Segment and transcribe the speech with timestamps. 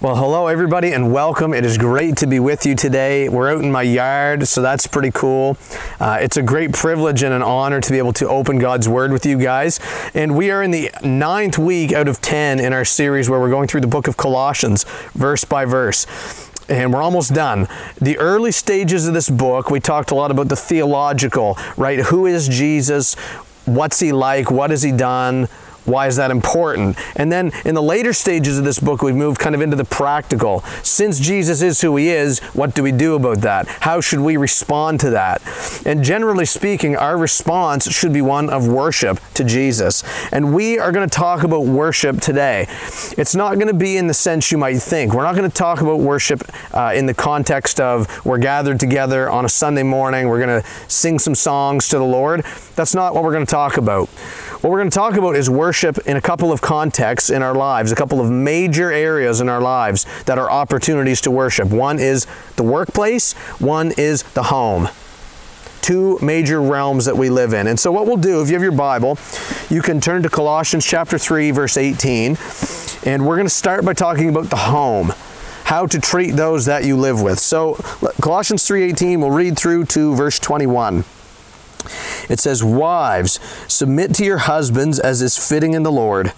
[0.00, 1.52] Well, hello everybody and welcome.
[1.52, 3.28] It is great to be with you today.
[3.28, 5.58] We're out in my yard, so that's pretty cool.
[5.98, 9.10] Uh, it's a great privilege and an honor to be able to open God's Word
[9.10, 9.80] with you guys.
[10.14, 13.50] And we are in the ninth week out of 10 in our series where we're
[13.50, 14.84] going through the book of Colossians,
[15.14, 16.06] verse by verse
[16.68, 17.66] and we're almost done.
[18.00, 21.98] The early stages of this book, we talked a lot about the theological, right?
[21.98, 23.14] Who is Jesus?
[23.64, 24.50] What's he like?
[24.50, 25.48] What has he done?
[25.88, 26.96] Why is that important?
[27.16, 29.84] And then in the later stages of this book, we've moved kind of into the
[29.84, 30.60] practical.
[30.82, 33.66] Since Jesus is who he is, what do we do about that?
[33.66, 35.42] How should we respond to that?
[35.84, 40.04] And generally speaking, our response should be one of worship to Jesus.
[40.32, 42.66] And we are going to talk about worship today.
[43.16, 45.14] It's not going to be in the sense you might think.
[45.14, 46.42] We're not going to talk about worship
[46.74, 50.68] uh, in the context of we're gathered together on a Sunday morning, we're going to
[50.88, 52.44] sing some songs to the Lord.
[52.76, 54.08] That's not what we're going to talk about.
[54.60, 57.54] What we're going to talk about is worship in a couple of contexts in our
[57.54, 61.68] lives, a couple of major areas in our lives that are opportunities to worship.
[61.68, 64.88] One is the workplace, one is the home.
[65.80, 67.66] Two major realms that we live in.
[67.66, 69.18] And so, what we'll do, if you have your Bible,
[69.70, 72.36] you can turn to Colossians chapter 3, verse 18,
[73.04, 75.12] and we're going to start by talking about the home
[75.68, 77.38] how to treat those that you live with.
[77.38, 77.74] So
[78.22, 81.04] Colossians 3:18 we'll read through to verse 21.
[82.28, 86.32] It says, Wives, submit to your husbands as is fitting in the Lord.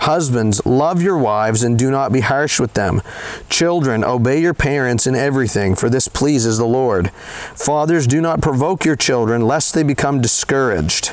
[0.00, 3.02] Husbands, love your wives and do not be harsh with them.
[3.48, 7.10] Children, obey your parents in everything, for this pleases the Lord.
[7.54, 11.08] Fathers, do not provoke your children, lest they become discouraged.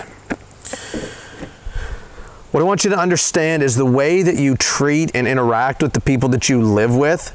[2.51, 5.93] What I want you to understand is the way that you treat and interact with
[5.93, 7.33] the people that you live with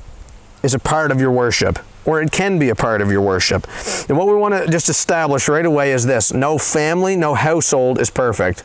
[0.63, 1.79] is a part of your worship
[2.09, 3.67] or it can be a part of your worship.
[4.09, 8.01] And what we want to just establish right away is this no family, no household
[8.01, 8.65] is perfect.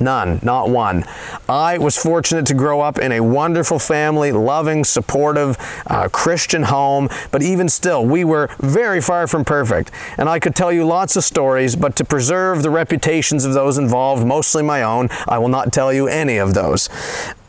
[0.00, 1.04] None, not one.
[1.48, 7.08] I was fortunate to grow up in a wonderful family, loving, supportive, uh, Christian home,
[7.30, 9.90] but even still, we were very far from perfect.
[10.18, 13.78] And I could tell you lots of stories, but to preserve the reputations of those
[13.78, 16.88] involved, mostly my own, I will not tell you any of those.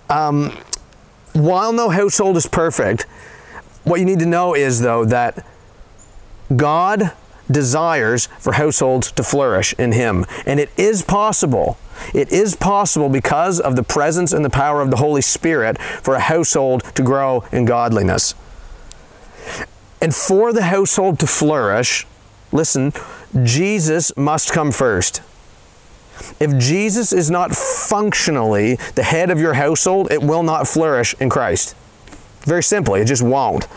[0.10, 0.58] Um,
[1.34, 3.06] while no household is perfect,
[3.88, 5.46] what you need to know is, though, that
[6.56, 7.12] God
[7.50, 10.26] desires for households to flourish in Him.
[10.46, 11.78] And it is possible.
[12.14, 16.16] It is possible because of the presence and the power of the Holy Spirit for
[16.16, 18.36] a household to grow in godliness.
[20.02, 22.06] And for the household to flourish,
[22.52, 22.94] listen,
[23.44, 25.22] Jesus must come first.
[26.40, 31.30] If Jesus is not functionally the head of your household, it will not flourish in
[31.30, 31.76] Christ.
[32.48, 33.68] Very simply, it just won't.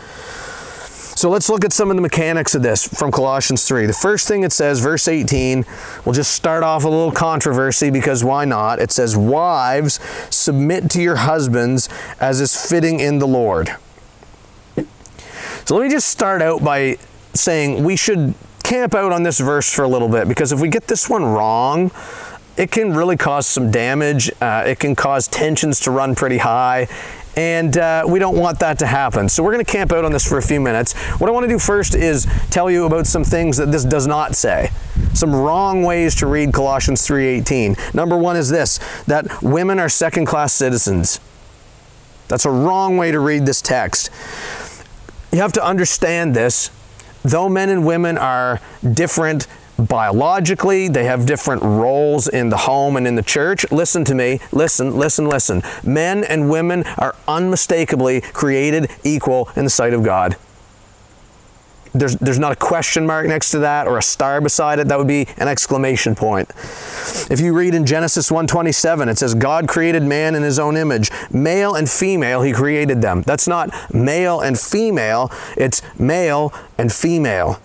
[1.13, 3.85] So let's look at some of the mechanics of this from Colossians 3.
[3.85, 5.65] The first thing it says, verse 18,
[6.05, 8.79] we'll just start off a little controversy because why not?
[8.79, 9.99] It says, Wives,
[10.29, 11.89] submit to your husbands
[12.19, 13.75] as is fitting in the Lord.
[15.65, 16.97] So let me just start out by
[17.33, 18.33] saying we should
[18.63, 21.25] camp out on this verse for a little bit because if we get this one
[21.25, 21.91] wrong,
[22.57, 24.31] it can really cause some damage.
[24.41, 26.87] Uh, it can cause tensions to run pretty high
[27.35, 29.29] and uh, we don't want that to happen.
[29.29, 30.93] So we're going to camp out on this for a few minutes.
[31.19, 34.07] What I want to do first is tell you about some things that this does
[34.07, 34.69] not say.
[35.13, 37.75] Some wrong ways to read Colossians 3:18.
[37.93, 41.19] Number 1 is this that women are second-class citizens.
[42.27, 44.09] That's a wrong way to read this text.
[45.31, 46.69] You have to understand this.
[47.23, 48.59] Though men and women are
[48.93, 49.47] different
[49.87, 53.69] biologically, they have different roles in the home and in the church.
[53.71, 55.61] Listen to me, listen, listen, listen.
[55.83, 60.37] Men and women are unmistakably created equal in the sight of God.
[61.93, 64.87] There's, there's not a question mark next to that or a star beside it.
[64.87, 66.49] That would be an exclamation point.
[67.29, 71.11] If you read in Genesis 1:27, it says God created man in his own image.
[71.31, 73.23] Male and female he created them.
[73.23, 77.59] That's not male and female, it's male and female.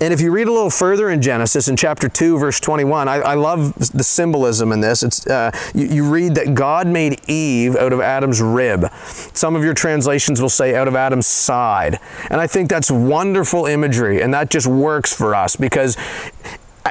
[0.00, 3.16] And if you read a little further in Genesis, in chapter 2, verse 21, I,
[3.16, 5.02] I love the symbolism in this.
[5.02, 8.90] It's, uh, you, you read that God made Eve out of Adam's rib.
[9.34, 11.98] Some of your translations will say out of Adam's side.
[12.30, 15.96] And I think that's wonderful imagery, and that just works for us because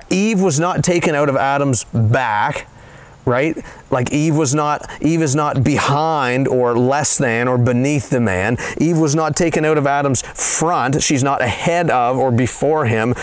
[0.10, 2.68] Eve was not taken out of Adam's back
[3.26, 3.58] right?
[3.90, 8.58] Like Eve was not Eve is not behind or less than or beneath the man.
[8.78, 11.02] Eve was not taken out of Adam's front.
[11.02, 13.14] She's not ahead of or before him,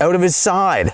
[0.00, 0.92] out of his side.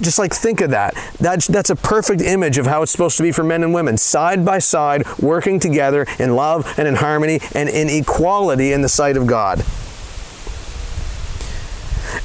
[0.00, 0.94] Just like think of that.
[1.20, 3.96] That's that's a perfect image of how it's supposed to be for men and women,
[3.96, 8.88] side by side, working together in love and in harmony and in equality in the
[8.88, 9.64] sight of God.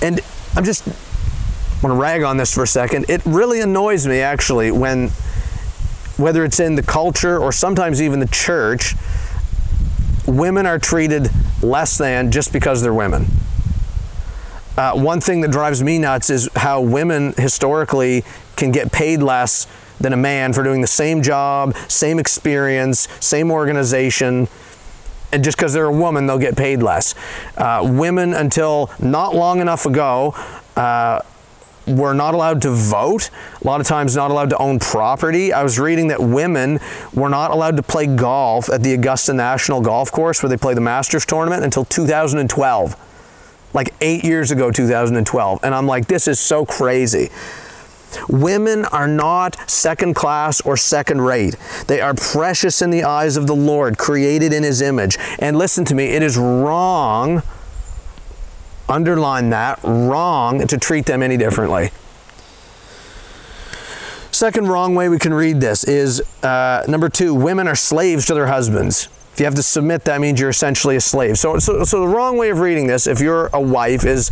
[0.01, 0.19] And
[0.55, 0.87] I'm just
[1.81, 3.05] want to rag on this for a second.
[3.09, 5.09] It really annoys me actually when,
[6.17, 8.95] whether it's in the culture or sometimes even the church,
[10.27, 11.29] women are treated
[11.61, 13.27] less than just because they're women.
[14.77, 18.23] Uh, one thing that drives me nuts is how women historically
[18.55, 19.67] can get paid less
[19.99, 24.47] than a man for doing the same job, same experience, same organization.
[25.31, 27.13] And just because they're a woman, they'll get paid less.
[27.57, 30.33] Uh, women, until not long enough ago,
[30.77, 31.21] uh,
[31.89, 33.30] were not allowed to vote,
[33.62, 35.51] a lot of times not allowed to own property.
[35.51, 36.80] I was reading that women
[37.13, 40.74] were not allowed to play golf at the Augusta National Golf Course where they play
[40.74, 42.95] the Masters tournament until 2012
[43.74, 45.59] like eight years ago, 2012.
[45.63, 47.30] And I'm like, this is so crazy.
[48.27, 51.56] Women are not second class or second rate.
[51.88, 55.18] They are precious in the eyes of the Lord, created in His image.
[55.38, 57.44] And listen to me, it is wrong,
[58.89, 61.91] underline that, wrong to treat them any differently.
[64.31, 68.33] Second wrong way we can read this is uh, number two, women are slaves to
[68.33, 69.07] their husbands.
[69.33, 71.38] If you have to submit, that means you're essentially a slave.
[71.38, 74.30] So, so, so the wrong way of reading this, if you're a wife, is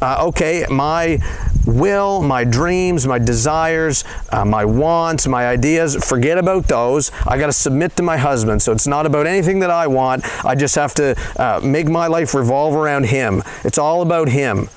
[0.00, 1.18] uh, okay, my
[1.66, 7.10] will, my dreams, my desires, uh, my wants, my ideas, forget about those.
[7.26, 8.62] I got to submit to my husband.
[8.62, 10.24] So it's not about anything that I want.
[10.44, 13.42] I just have to uh, make my life revolve around him.
[13.64, 14.68] It's all about him.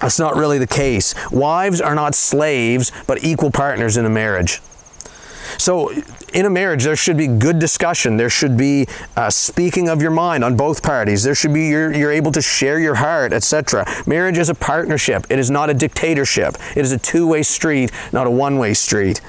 [0.00, 1.14] That's not really the case.
[1.30, 4.60] Wives are not slaves, but equal partners in a marriage.
[5.58, 5.90] So,
[6.36, 8.18] in a marriage, there should be good discussion.
[8.18, 8.86] There should be
[9.16, 11.22] uh, speaking of your mind on both parties.
[11.22, 13.86] There should be you're, you're able to share your heart, etc.
[14.06, 15.26] Marriage is a partnership.
[15.30, 16.56] It is not a dictatorship.
[16.76, 19.22] It is a two-way street, not a one-way street.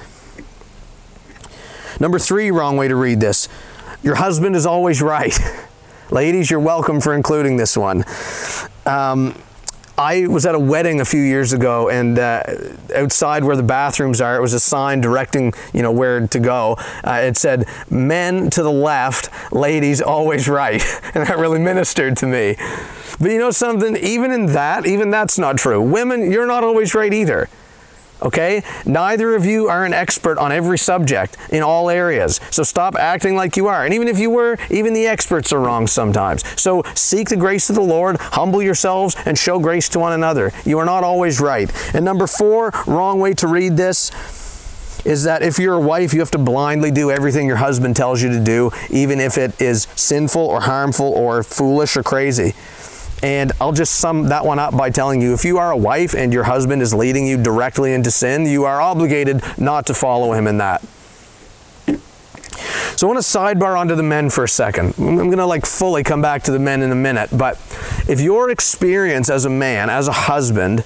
[1.98, 3.48] Number three, wrong way to read this.
[4.02, 5.36] Your husband is always right.
[6.10, 8.04] Ladies, you're welcome for including this one.
[8.84, 9.34] Um,
[9.98, 12.44] I was at a wedding a few years ago, and uh,
[12.94, 16.76] outside where the bathrooms are, it was a sign directing, you know, where to go.
[17.02, 20.84] Uh, it said, "Men to the left, ladies always right,"
[21.14, 22.54] and that really ministered to me.
[23.20, 23.96] But you know something?
[23.96, 25.82] Even in that, even that's not true.
[25.82, 27.48] Women, you're not always right either.
[28.22, 28.62] Okay?
[28.84, 32.40] Neither of you are an expert on every subject in all areas.
[32.50, 33.84] So stop acting like you are.
[33.84, 36.44] And even if you were, even the experts are wrong sometimes.
[36.60, 40.52] So seek the grace of the Lord, humble yourselves, and show grace to one another.
[40.64, 41.70] You are not always right.
[41.94, 44.10] And number four, wrong way to read this
[45.04, 48.20] is that if you're a wife, you have to blindly do everything your husband tells
[48.22, 52.54] you to do, even if it is sinful or harmful or foolish or crazy.
[53.22, 56.14] And I'll just sum that one up by telling you if you are a wife
[56.14, 60.32] and your husband is leading you directly into sin, you are obligated not to follow
[60.32, 60.82] him in that.
[62.96, 64.94] So I want to sidebar onto the men for a second.
[64.98, 67.54] I'm going to like fully come back to the men in a minute, but
[68.08, 70.82] if your experience as a man, as a husband,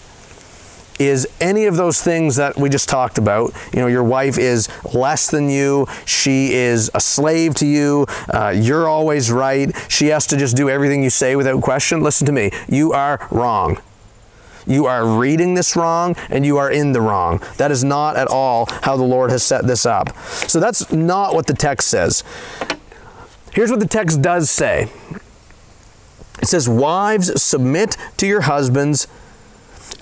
[1.07, 3.53] is any of those things that we just talked about.
[3.73, 8.53] You know, your wife is less than you, she is a slave to you, uh,
[8.55, 12.03] you're always right, she has to just do everything you say without question.
[12.03, 13.81] Listen to me, you are wrong.
[14.67, 17.43] You are reading this wrong and you are in the wrong.
[17.57, 20.17] That is not at all how the Lord has set this up.
[20.27, 22.23] So that's not what the text says.
[23.53, 24.89] Here's what the text does say
[26.41, 29.07] it says, Wives, submit to your husbands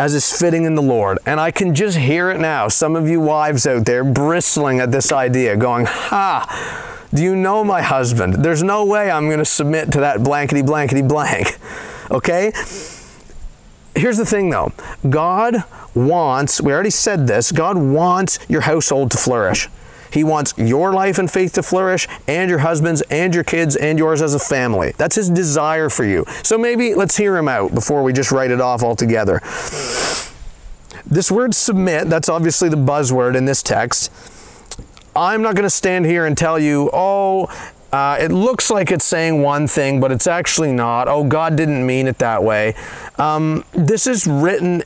[0.00, 1.18] as is fitting in the Lord.
[1.26, 2.68] And I can just hear it now.
[2.68, 7.62] Some of you wives out there bristling at this idea, going, Ha, do you know
[7.62, 8.36] my husband?
[8.42, 11.58] There's no way I'm going to submit to that blankety blankety blank.
[12.10, 12.50] Okay?
[13.94, 14.72] Here's the thing though
[15.08, 19.68] God wants, we already said this, God wants your household to flourish.
[20.12, 23.98] He wants your life and faith to flourish, and your husband's, and your kids, and
[23.98, 24.92] yours as a family.
[24.96, 26.24] That's his desire for you.
[26.42, 29.40] So maybe let's hear him out before we just write it off altogether.
[31.06, 34.12] This word submit, that's obviously the buzzword in this text.
[35.16, 37.48] I'm not going to stand here and tell you, oh,
[37.92, 41.08] uh, it looks like it's saying one thing, but it's actually not.
[41.08, 42.74] Oh, God didn't mean it that way.
[43.18, 44.84] Um, this is written,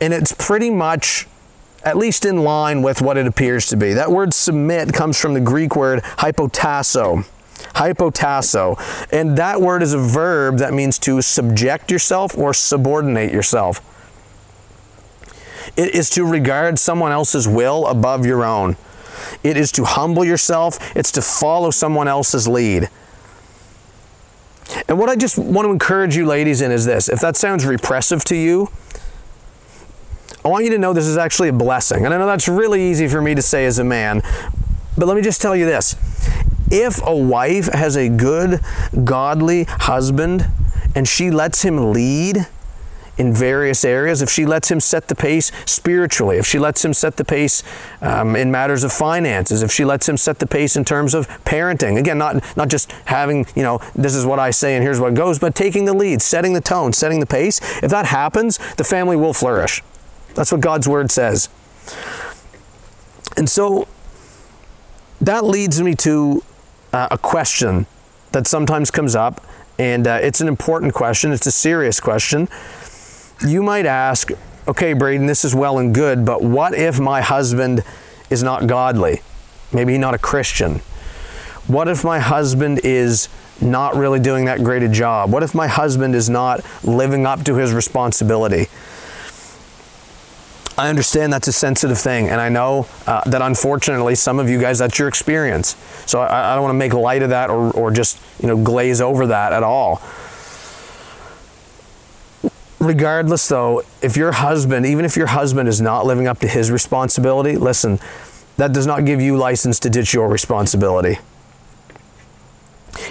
[0.00, 1.26] and it's pretty much
[1.88, 3.94] at least in line with what it appears to be.
[3.94, 7.24] That word submit comes from the Greek word hypotasso.
[7.76, 8.78] Hypotasso.
[9.10, 13.80] And that word is a verb that means to subject yourself or subordinate yourself.
[15.78, 18.76] It is to regard someone else's will above your own.
[19.42, 20.94] It is to humble yourself.
[20.94, 22.90] It's to follow someone else's lead.
[24.88, 27.64] And what I just want to encourage you ladies in is this if that sounds
[27.64, 28.68] repressive to you,
[30.48, 32.06] I want you to know this is actually a blessing.
[32.06, 34.22] And I know that's really easy for me to say as a man,
[34.96, 35.94] but let me just tell you this.
[36.70, 38.60] If a wife has a good,
[39.04, 40.46] godly husband
[40.94, 42.46] and she lets him lead
[43.18, 46.94] in various areas, if she lets him set the pace spiritually, if she lets him
[46.94, 47.62] set the pace
[48.00, 51.28] um, in matters of finances, if she lets him set the pace in terms of
[51.44, 54.98] parenting, again, not, not just having, you know, this is what I say and here's
[54.98, 58.58] what goes, but taking the lead, setting the tone, setting the pace, if that happens,
[58.76, 59.82] the family will flourish.
[60.38, 61.48] That's what God's word says.
[63.36, 63.88] And so
[65.20, 66.44] that leads me to
[66.92, 67.86] uh, a question
[68.30, 69.44] that sometimes comes up,
[69.80, 72.48] and uh, it's an important question, it's a serious question.
[73.44, 74.30] You might ask,
[74.68, 77.82] okay, Braden, this is well and good, but what if my husband
[78.30, 79.22] is not godly?
[79.72, 80.76] Maybe not a Christian.
[81.66, 83.28] What if my husband is
[83.60, 85.32] not really doing that great a job?
[85.32, 88.68] What if my husband is not living up to his responsibility?
[90.78, 94.60] I understand that's a sensitive thing, and I know uh, that unfortunately some of you
[94.60, 95.74] guys that's your experience.
[96.06, 98.56] So I, I don't want to make light of that or, or just you know
[98.56, 100.00] glaze over that at all.
[102.78, 106.70] Regardless, though, if your husband, even if your husband is not living up to his
[106.70, 107.98] responsibility, listen,
[108.56, 111.18] that does not give you license to ditch your responsibility.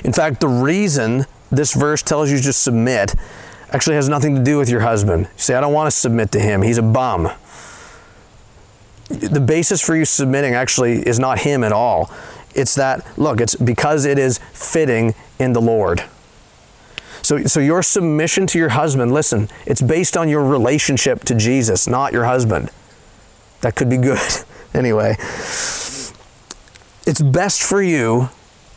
[0.06, 3.14] In fact, the reason this verse tells you to submit
[3.72, 5.24] actually has nothing to do with your husband.
[5.24, 6.62] You say, I don't want to submit to him.
[6.62, 7.30] He's a bum
[9.10, 12.12] the basis for you submitting actually is not him at all.
[12.54, 16.04] It's that, look, it's because it is fitting in the Lord.
[17.22, 21.88] So, so your submission to your husband, listen, it's based on your relationship to Jesus,
[21.88, 22.70] not your husband.
[23.62, 24.20] That could be good.
[24.74, 25.16] anyway,
[27.06, 28.30] it's best for you,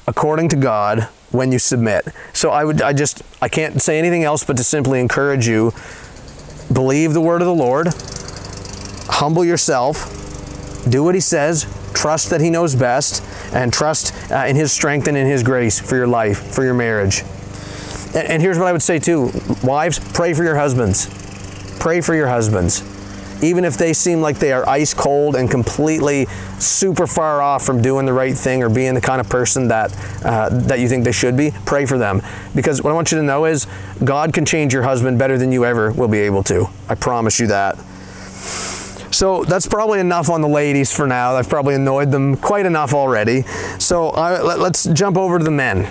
[0.07, 2.07] according to God, when you submit.
[2.33, 5.73] So I would, I just, I can't say anything else but to simply encourage you
[6.73, 7.89] believe the word of the Lord,
[9.11, 10.17] humble yourself,
[10.89, 15.09] do what he says, trust that he knows best, and trust uh, in his strength
[15.09, 17.23] and in his grace for your life, for your marriage.
[18.15, 19.31] And, and here's what I would say too
[19.63, 21.09] wives, pray for your husbands.
[21.79, 22.83] Pray for your husbands.
[23.43, 26.27] Even if they seem like they are ice cold and completely
[26.59, 29.91] super far off from doing the right thing or being the kind of person that
[30.23, 32.21] uh, that you think they should be, pray for them.
[32.55, 33.67] Because what I want you to know is
[34.05, 36.69] God can change your husband better than you ever will be able to.
[36.87, 37.79] I promise you that.
[39.21, 41.37] So that's probably enough on the ladies for now.
[41.37, 43.43] I've probably annoyed them quite enough already.
[43.79, 45.85] So I, let, let's jump over to the men.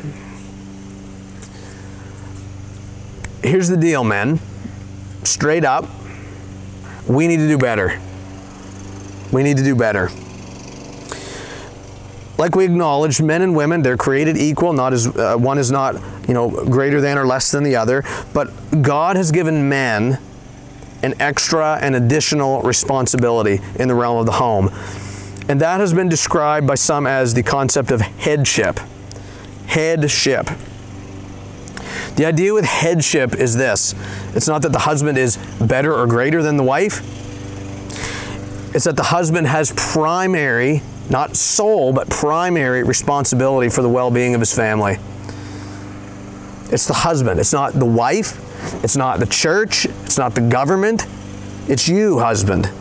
[3.43, 4.39] Here's the deal, men.
[5.23, 5.87] Straight up,
[7.07, 8.01] we need to do better.
[9.31, 10.09] We need to do better.
[12.39, 14.73] Like we acknowledged, men and women, they're created equal.
[14.73, 18.03] Not as uh, one is not, you know, greater than or less than the other.
[18.33, 20.17] But God has given men
[21.03, 24.69] an extra and additional responsibility in the realm of the home.
[25.47, 28.79] And that has been described by some as the concept of headship.
[29.65, 30.49] Headship.
[32.15, 33.95] The idea with headship is this
[34.35, 37.01] it's not that the husband is better or greater than the wife,
[38.75, 44.35] it's that the husband has primary, not sole, but primary responsibility for the well being
[44.35, 44.97] of his family.
[46.71, 48.48] It's the husband, it's not the wife,
[48.83, 51.05] it's not the church, it's not the government,
[51.67, 52.71] it's you, husband.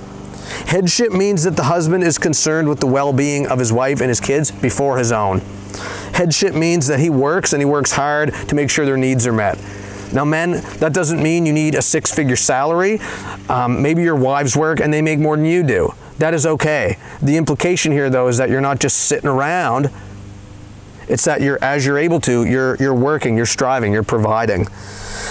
[0.67, 4.09] Headship means that the husband is concerned with the well being of his wife and
[4.09, 5.41] his kids before his own.
[6.13, 9.33] Headship means that he works and he works hard to make sure their needs are
[9.33, 9.59] met.
[10.13, 12.99] Now, men, that doesn't mean you need a six figure salary.
[13.49, 15.93] Um, maybe your wives work and they make more than you do.
[16.19, 16.99] That is okay.
[17.23, 19.91] The implication here, though, is that you're not just sitting around.
[21.09, 24.67] It's that you're, as you're able to, you're, you're working, you're striving, you're providing.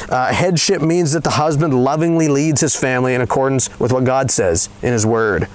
[0.10, 4.32] Uh, headship means that the husband lovingly leads his family in accordance with what God
[4.32, 5.48] says in His Word.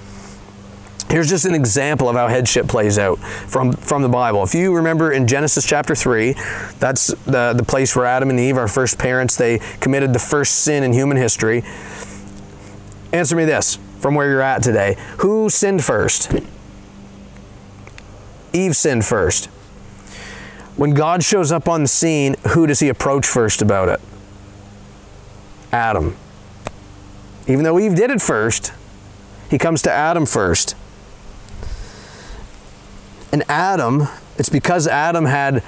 [1.09, 4.43] Here's just an example of how headship plays out from, from the Bible.
[4.45, 6.35] If you remember in Genesis chapter 3,
[6.79, 10.61] that's the, the place where Adam and Eve, our first parents, they committed the first
[10.61, 11.65] sin in human history.
[13.13, 14.97] Answer me this from where you're at today.
[15.19, 16.33] Who sinned first?
[18.55, 19.51] Eve sinned first.
[20.77, 24.01] When God shows up on the scene, who does he approach first about it?
[25.73, 26.17] Adam.
[27.47, 28.73] Even though Eve did it first,
[29.51, 30.77] he comes to Adam first.
[33.33, 35.63] And Adam, it's because Adam had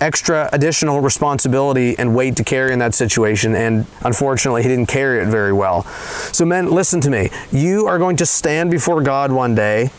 [0.00, 5.20] extra additional responsibility and weight to carry in that situation, and unfortunately, he didn't carry
[5.20, 5.84] it very well.
[6.32, 7.30] So, men, listen to me.
[7.52, 9.90] You are going to stand before God one day,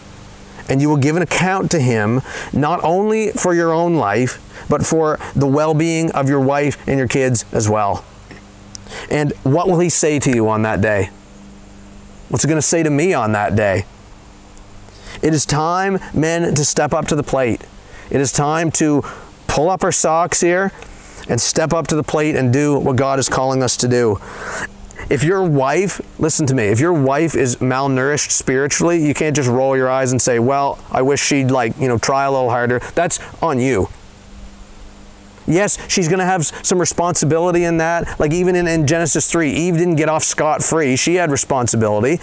[0.69, 2.21] and you will give an account to Him,
[2.53, 6.97] not only for your own life, but for the well being of your wife and
[6.97, 8.03] your kids as well.
[9.09, 11.09] And what will he say to you on that day?
[12.29, 13.85] What's he going to say to me on that day?
[15.21, 17.61] It is time, men, to step up to the plate.
[18.09, 19.03] It is time to
[19.47, 20.71] pull up our socks here
[21.29, 24.19] and step up to the plate and do what God is calling us to do.
[25.09, 29.49] If your wife, listen to me, if your wife is malnourished spiritually, you can't just
[29.49, 32.49] roll your eyes and say, well, I wish she'd like, you know, try a little
[32.49, 32.79] harder.
[32.95, 33.89] That's on you.
[35.47, 38.19] Yes, she's going to have some responsibility in that.
[38.19, 40.95] Like even in, in Genesis 3, Eve didn't get off scot free.
[40.95, 42.19] She had responsibility.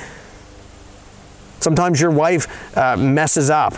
[1.61, 3.75] Sometimes your wife uh, messes up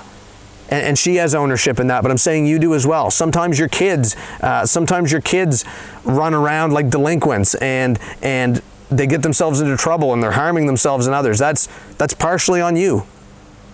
[0.70, 3.10] and, she has ownership in that, but I'm saying you do as well.
[3.10, 5.64] Sometimes your kids, uh, sometimes your kids
[6.04, 11.06] run around like delinquents and, and they get themselves into trouble and they're harming themselves
[11.06, 11.38] and others.
[11.38, 13.06] That's, that's partially on you.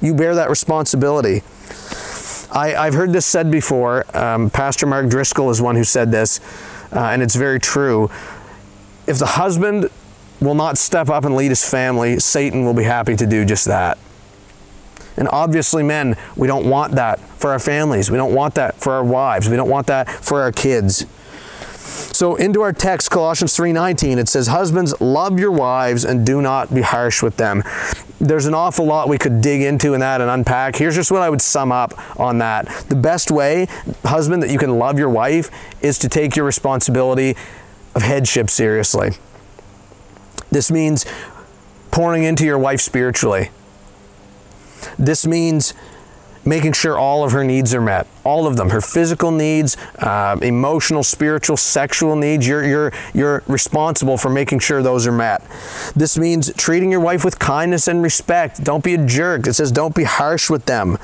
[0.01, 1.43] You bear that responsibility.
[2.53, 4.05] I, have heard this said before.
[4.17, 6.41] Um, Pastor Mark Driscoll is one who said this,
[6.93, 8.11] uh, and it's very true.
[9.07, 9.89] If the husband
[10.41, 13.67] will not step up and lead his family, Satan will be happy to do just
[13.67, 13.99] that.
[15.17, 18.11] And obviously, men, we don't want that for our families.
[18.11, 19.49] We don't want that for our wives.
[19.49, 21.07] We don't want that for our kids.
[22.13, 26.73] So into our text Colossians 3:19 it says husbands love your wives and do not
[26.75, 27.63] be harsh with them.
[28.21, 30.77] There's an awful lot we could dig into in that and unpack.
[30.77, 32.67] Here's just what I would sum up on that.
[32.89, 33.67] The best way
[34.05, 37.37] husband that you can love your wife is to take your responsibility
[37.95, 39.13] of headship seriously.
[40.51, 41.07] This means
[41.91, 43.51] pouring into your wife spiritually.
[44.99, 45.75] This means
[46.45, 48.07] making sure all of her needs are met.
[48.25, 48.71] All of them.
[48.71, 52.47] Her physical needs uh, emotional spiritual sexual needs.
[52.47, 55.43] You're, you're, you're responsible for making sure those are met.
[55.95, 58.65] This means treating your wife with kindness and respect.
[58.65, 59.47] Don't be a jerk.
[59.47, 60.99] It says don't be harsh with them.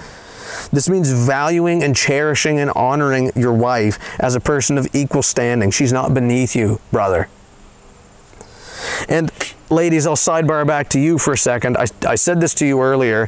[0.73, 5.71] This means valuing and cherishing and honoring your wife as a person of equal standing.
[5.71, 7.29] She's not beneath you brother.
[9.09, 9.31] And
[9.71, 11.77] ladies, I'll sidebar back to you for a second.
[11.77, 13.27] I, I said this to you earlier.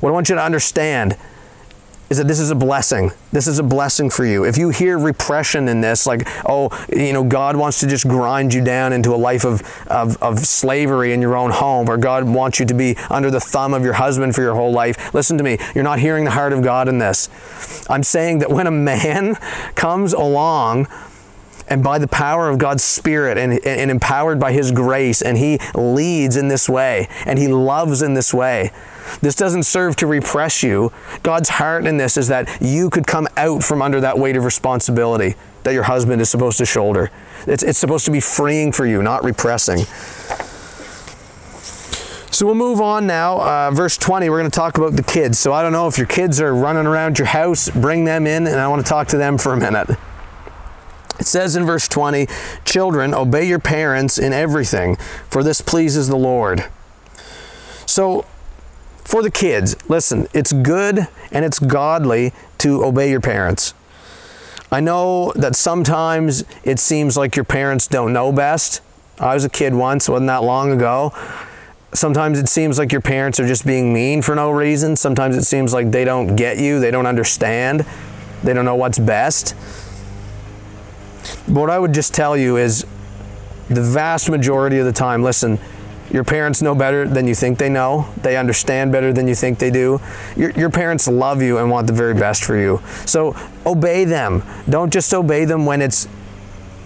[0.00, 1.16] What I want you to understand
[2.10, 3.10] is that this is a blessing.
[3.32, 4.44] This is a blessing for you.
[4.44, 8.52] If you hear repression in this, like, oh, you know, God wants to just grind
[8.52, 12.24] you down into a life of, of, of slavery in your own home, or God
[12.24, 15.38] wants you to be under the thumb of your husband for your whole life, listen
[15.38, 15.58] to me.
[15.74, 17.28] You're not hearing the heart of God in this.
[17.88, 19.34] I'm saying that when a man
[19.74, 20.88] comes along,
[21.66, 25.58] and by the power of God's Spirit and, and empowered by His grace, and He
[25.74, 28.70] leads in this way, and He loves in this way.
[29.20, 30.92] This doesn't serve to repress you.
[31.22, 34.44] God's heart in this is that you could come out from under that weight of
[34.44, 37.10] responsibility that your husband is supposed to shoulder.
[37.46, 39.84] It's, it's supposed to be freeing for you, not repressing.
[42.30, 43.40] So we'll move on now.
[43.40, 45.38] Uh, verse 20, we're going to talk about the kids.
[45.38, 48.46] So I don't know if your kids are running around your house, bring them in,
[48.46, 49.88] and I want to talk to them for a minute.
[51.20, 52.26] It says in verse 20,
[52.64, 54.96] Children, obey your parents in everything,
[55.30, 56.64] for this pleases the Lord.
[57.86, 58.26] So,
[59.04, 63.74] for the kids, listen, it's good and it's godly to obey your parents.
[64.72, 68.80] I know that sometimes it seems like your parents don't know best.
[69.20, 71.12] I was a kid once, wasn't that long ago.
[71.92, 74.96] Sometimes it seems like your parents are just being mean for no reason.
[74.96, 77.86] Sometimes it seems like they don't get you, they don't understand,
[78.42, 79.54] they don't know what's best.
[81.46, 82.84] But what I would just tell you is
[83.68, 85.58] the vast majority of the time, listen,
[86.14, 88.08] your parents know better than you think they know.
[88.22, 90.00] They understand better than you think they do.
[90.36, 92.80] Your, your parents love you and want the very best for you.
[93.04, 93.34] So
[93.66, 94.44] obey them.
[94.70, 96.06] Don't just obey them when it's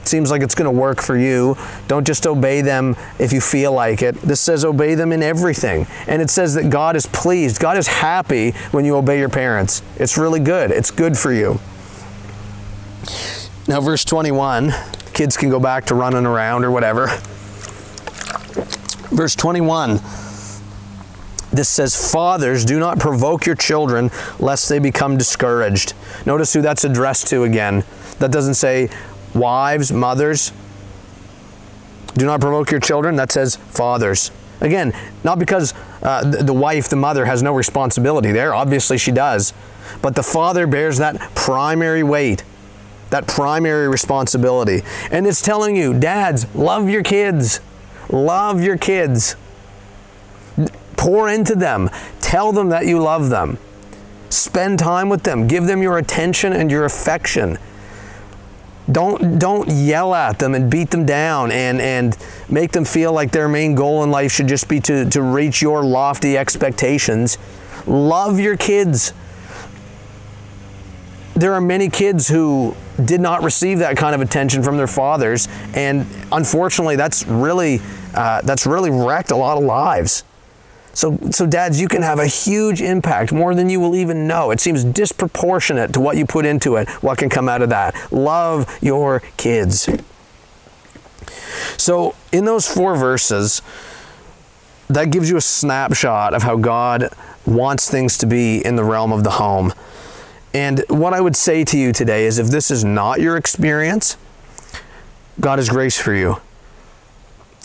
[0.05, 1.59] seems like it's going to work for you.
[1.89, 4.15] Don't just obey them if you feel like it.
[4.23, 5.87] This says obey them in everything.
[6.07, 7.61] And it says that God is pleased.
[7.61, 9.83] God is happy when you obey your parents.
[9.97, 10.71] It's really good.
[10.71, 11.61] It's good for you.
[13.69, 14.73] Now, verse 21,
[15.13, 17.11] kids can go back to running around or whatever.
[19.11, 20.01] Verse 21,
[21.51, 25.95] this says, Fathers, do not provoke your children lest they become discouraged.
[26.27, 27.85] Notice who that's addressed to again.
[28.19, 28.91] That doesn't say
[29.35, 30.53] wives, mothers.
[32.15, 33.17] Do not provoke your children.
[33.17, 34.31] That says fathers.
[34.61, 34.93] Again,
[35.25, 38.53] not because uh, the, the wife, the mother, has no responsibility there.
[38.55, 39.55] Obviously, she does.
[40.03, 42.45] But the father bears that primary weight
[43.11, 44.83] that primary responsibility.
[45.11, 47.61] And it's telling you, dads, love your kids.
[48.11, 49.37] Love your kids.
[50.97, 51.91] Pour into them.
[52.21, 53.59] Tell them that you love them.
[54.31, 55.47] Spend time with them.
[55.47, 57.59] Give them your attention and your affection.
[58.91, 62.17] Don't, don't yell at them and beat them down and, and
[62.49, 65.61] make them feel like their main goal in life should just be to, to reach
[65.61, 67.37] your lofty expectations.
[67.87, 69.13] Love your kids.
[71.35, 75.49] There are many kids who did not receive that kind of attention from their fathers,
[75.75, 77.81] and unfortunately, that's really
[78.15, 80.25] uh, that's really wrecked a lot of lives.
[80.93, 84.51] So, so dads, you can have a huge impact, more than you will even know.
[84.51, 87.95] It seems disproportionate to what you put into it, what can come out of that.
[88.11, 89.89] Love your kids.
[91.77, 93.63] So, in those four verses,
[94.89, 97.11] that gives you a snapshot of how God
[97.47, 99.73] wants things to be in the realm of the home.
[100.55, 104.17] And what I would say to you today is if this is not your experience,
[105.41, 106.41] God has grace for you.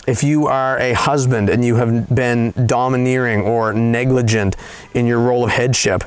[0.06, 4.56] If you are a husband and you have been domineering or negligent
[4.92, 6.04] in your role of headship,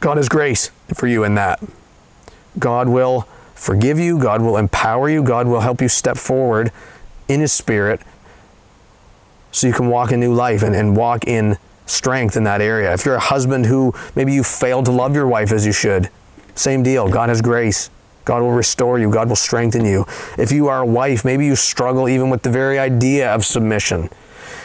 [0.00, 1.62] God has grace for you in that.
[2.58, 3.22] God will
[3.54, 6.70] forgive you, God will empower you, God will help you step forward
[7.28, 8.00] in His Spirit
[9.50, 11.56] so you can walk a new life and, and walk in
[11.86, 12.92] strength in that area.
[12.92, 16.10] If you're a husband who maybe you failed to love your wife as you should,
[16.54, 17.08] same deal.
[17.08, 17.90] God has grace.
[18.26, 19.08] God will restore you.
[19.10, 20.04] God will strengthen you.
[20.36, 24.10] If you are a wife, maybe you struggle even with the very idea of submission.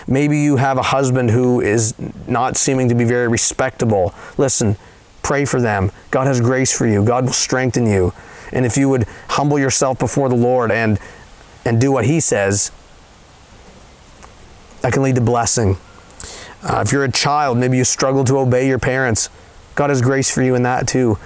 [0.08, 1.94] Maybe you have a husband who is
[2.28, 4.14] not seeming to be very respectable.
[4.38, 4.76] Listen,
[5.22, 5.92] pray for them.
[6.10, 7.06] God has grace for you.
[7.06, 8.14] God will strengthen you.
[8.52, 11.00] And if you would humble yourself before the Lord and
[11.64, 12.72] and do what he says,
[14.82, 15.78] that can lead to blessing.
[16.64, 19.30] Uh, if you're a child, maybe you struggle to obey your parents.
[19.76, 21.20] God has grace for you in that too.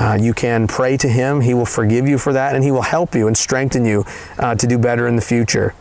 [0.00, 1.42] Uh, you can pray to Him.
[1.42, 4.06] He will forgive you for that, and He will help you and strengthen you
[4.38, 5.74] uh, to do better in the future.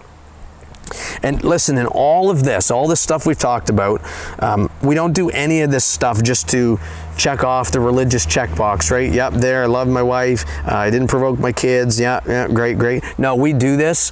[1.23, 4.01] And listen, in all of this, all this stuff we've talked about,
[4.39, 6.79] um, we don't do any of this stuff just to
[7.17, 9.11] check off the religious checkbox, right?
[9.11, 10.45] Yep, there, I love my wife.
[10.65, 11.99] Uh, I didn't provoke my kids.
[11.99, 13.03] Yeah, yeah, great, great.
[13.17, 14.11] No, we do this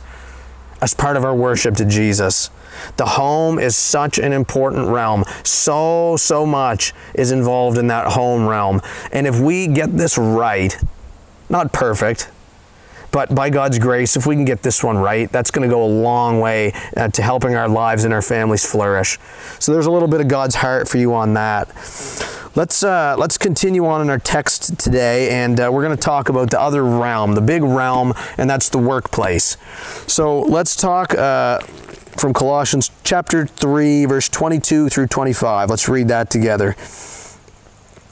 [0.81, 2.49] as part of our worship to Jesus.
[2.97, 5.23] The home is such an important realm.
[5.43, 8.81] So, so much is involved in that home realm.
[9.11, 10.77] And if we get this right,
[11.49, 12.29] not perfect,
[13.11, 15.83] but by God's grace, if we can get this one right, that's going to go
[15.83, 19.17] a long way uh, to helping our lives and our families flourish.
[19.59, 21.69] So there's a little bit of God's heart for you on that.
[22.55, 26.29] Let's uh, let's continue on in our text today, and uh, we're going to talk
[26.29, 29.57] about the other realm, the big realm, and that's the workplace.
[30.07, 31.59] So let's talk uh,
[32.19, 35.69] from Colossians chapter 3, verse 22 through 25.
[35.69, 36.75] Let's read that together.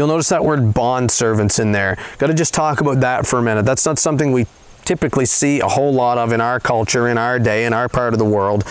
[0.00, 1.98] You'll notice that word bond servants in there.
[2.16, 3.66] Got to just talk about that for a minute.
[3.66, 4.46] That's not something we
[4.86, 8.14] typically see a whole lot of in our culture, in our day, in our part
[8.14, 8.64] of the world.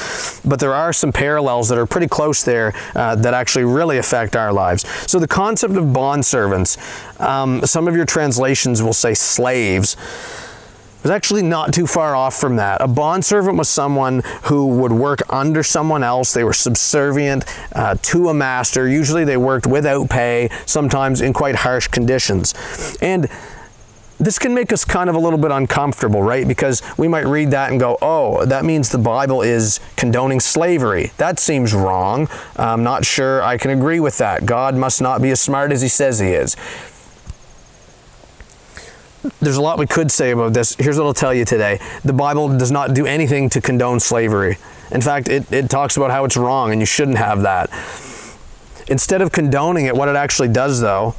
[0.44, 4.36] But there are some parallels that are pretty close there uh, that actually really affect
[4.36, 4.90] our lives.
[5.06, 6.80] So the concept of bond servants,
[7.20, 9.96] um, some of your translations will say slaves
[11.02, 12.82] was actually not too far off from that.
[12.82, 16.34] A bondservant was someone who would work under someone else.
[16.34, 18.88] They were subservient uh, to a master.
[18.88, 22.54] Usually they worked without pay, sometimes in quite harsh conditions.
[23.02, 23.30] And
[24.20, 26.46] this can make us kind of a little bit uncomfortable, right?
[26.46, 31.14] Because we might read that and go, oh, that means the Bible is condoning slavery.
[31.16, 32.28] That seems wrong.
[32.58, 34.46] I'm not sure I can agree with that.
[34.46, 36.58] God must not be as smart as he says he is
[39.42, 40.76] there's a lot we could say about this.
[40.76, 44.58] Here's what I'll tell you today the Bible does not do anything to condone slavery.
[44.92, 47.70] In fact, it, it talks about how it's wrong and you shouldn't have that.
[48.88, 51.16] Instead of condoning it, what it actually does, though,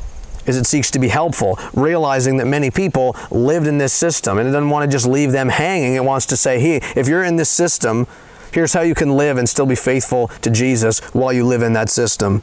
[0.47, 4.49] is it seeks to be helpful, realizing that many people lived in this system and
[4.49, 5.95] it doesn't want to just leave them hanging.
[5.95, 8.07] It wants to say, hey, if you're in this system,
[8.53, 11.75] here's how you can live and still be faithful to Jesus while you live in
[11.75, 12.43] that system.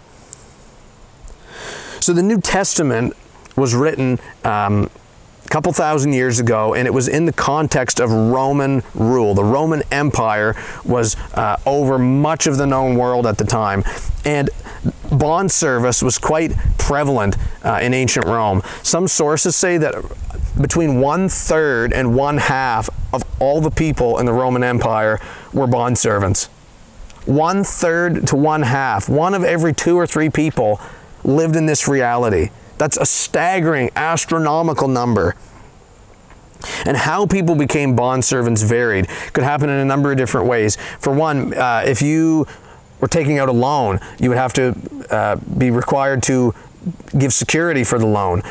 [2.00, 3.14] So the New Testament
[3.58, 4.90] was written um,
[5.48, 9.34] a couple thousand years ago, and it was in the context of Roman rule.
[9.34, 13.86] The Roman Empire was uh, over much of the known world at the time,
[14.26, 14.50] and
[15.10, 18.62] bond service was quite prevalent uh, in ancient Rome.
[18.84, 19.96] Some sources say that
[20.60, 25.18] between one third and one half of all the people in the Roman Empire
[25.54, 26.48] were bond servants.
[27.26, 30.82] One third to one half, one of every two or three people
[31.24, 32.50] lived in this reality.
[32.78, 35.36] That's a staggering, astronomical number.
[36.86, 39.08] And how people became bond servants varied.
[39.34, 40.76] Could happen in a number of different ways.
[41.00, 42.48] For one, uh, if you
[43.00, 44.76] were taking out a loan, you would have to
[45.10, 46.54] uh, be required to
[47.18, 48.42] give security for the loan.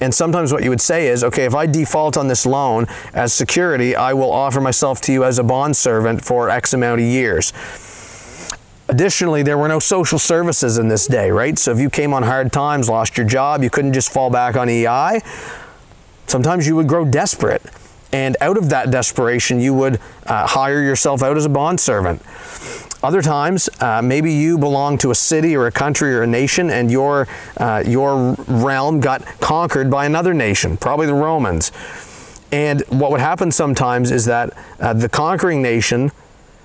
[0.00, 3.32] And sometimes what you would say is, okay, if I default on this loan as
[3.32, 7.06] security, I will offer myself to you as a bond servant for X amount of
[7.06, 7.52] years.
[8.88, 11.58] Additionally, there were no social services in this day, right?
[11.58, 14.56] So if you came on hard times, lost your job, you couldn't just fall back
[14.56, 15.20] on EI.
[16.26, 17.62] Sometimes you would grow desperate
[18.12, 22.22] And out of that desperation, you would uh, hire yourself out as a bondservant.
[23.02, 26.70] Other times, uh, maybe you belong to a city or a country or a nation,
[26.70, 31.72] and your uh, your realm got conquered by another nation, probably the Romans.
[32.52, 36.12] And what would happen sometimes is that uh, the conquering nation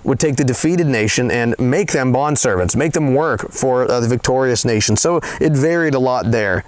[0.04, 4.08] would take the defeated nation and make them bondservants, make them work for uh, the
[4.08, 4.96] victorious nation.
[4.96, 6.64] So it varied a lot there.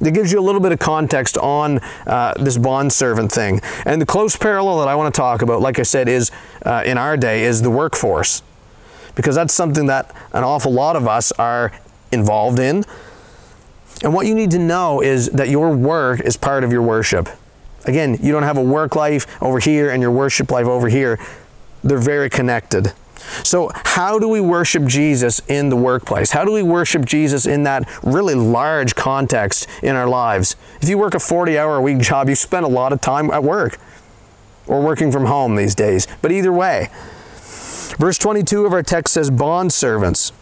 [0.00, 3.60] It gives you a little bit of context on uh, this bondservant thing.
[3.84, 6.32] And the close parallel that I want to talk about, like I said, is
[6.66, 8.42] uh, in our day, is the workforce
[9.14, 11.72] because that's something that an awful lot of us are
[12.10, 12.84] involved in.
[14.02, 17.28] And what you need to know is that your work is part of your worship.
[17.84, 21.18] Again, you don't have a work life over here and your worship life over here.
[21.82, 22.92] They're very connected.
[23.44, 26.32] So, how do we worship Jesus in the workplace?
[26.32, 30.56] How do we worship Jesus in that really large context in our lives?
[30.80, 33.30] If you work a 40 hour a week job, you spend a lot of time
[33.30, 33.78] at work
[34.66, 36.06] or working from home these days.
[36.20, 36.88] But either way,
[37.98, 40.32] Verse 22 of our text says bond servants.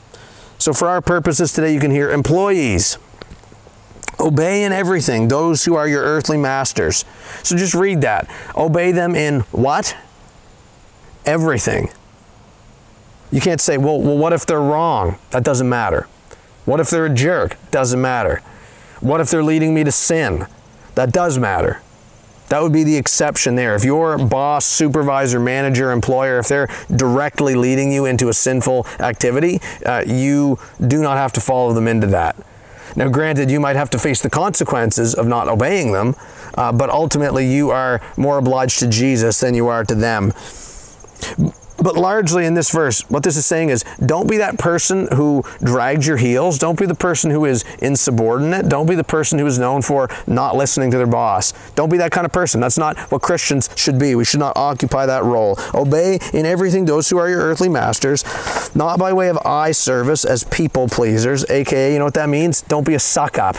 [0.58, 2.98] So for our purposes today, you can hear employees.
[4.20, 7.04] Obey in everything those who are your earthly masters.
[7.42, 8.30] So just read that.
[8.56, 9.96] Obey them in what?
[11.26, 11.90] Everything.
[13.30, 15.18] You can't say, well, well, what if they're wrong?
[15.30, 16.08] That doesn't matter.
[16.64, 17.56] What if they're a jerk?
[17.70, 18.42] Doesn't matter.
[19.00, 20.46] What if they're leading me to sin?
[20.94, 21.80] That does matter.
[22.48, 23.76] That would be the exception there.
[23.76, 29.60] If your boss, supervisor, manager, employer, if they're directly leading you into a sinful activity,
[29.86, 32.36] uh, you do not have to follow them into that.
[32.96, 36.16] Now, granted, you might have to face the consequences of not obeying them,
[36.54, 40.32] uh, but ultimately you are more obliged to Jesus than you are to them.
[41.82, 45.42] But largely in this verse, what this is saying is don't be that person who
[45.62, 46.58] drags your heels.
[46.58, 48.68] Don't be the person who is insubordinate.
[48.68, 51.54] Don't be the person who is known for not listening to their boss.
[51.74, 52.60] Don't be that kind of person.
[52.60, 54.14] That's not what Christians should be.
[54.14, 55.58] We should not occupy that role.
[55.74, 58.24] Obey in everything those who are your earthly masters,
[58.74, 62.60] not by way of eye service as people pleasers, aka, you know what that means?
[62.62, 63.56] Don't be a suck up.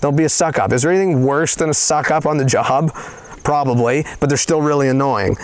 [0.00, 0.72] Don't be a suck up.
[0.72, 2.92] Is there anything worse than a suck up on the job?
[3.44, 5.36] Probably, but they're still really annoying.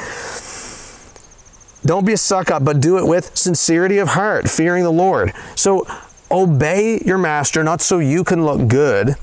[1.85, 5.33] Don't be a suck up, but do it with sincerity of heart, fearing the Lord.
[5.57, 5.87] So
[6.31, 9.16] obey your master, not so you can look good,